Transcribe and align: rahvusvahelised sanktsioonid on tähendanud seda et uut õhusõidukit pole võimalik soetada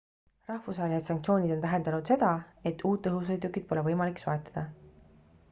rahvusvahelised 0.51 1.11
sanktsioonid 1.11 1.53
on 1.57 1.61
tähendanud 1.65 2.09
seda 2.13 2.31
et 2.71 2.83
uut 2.93 3.11
õhusõidukit 3.13 3.69
pole 3.71 3.87
võimalik 3.91 4.25
soetada 4.25 4.67